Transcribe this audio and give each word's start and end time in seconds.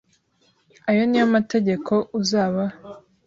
Aya 0.89 1.03
ni 1.07 1.17
yo 1.19 1.25
mategeko 1.35 1.93
uzabaha 2.19 2.77